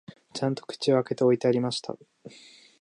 [0.33, 1.95] ちゃんと口を開けて置いてありました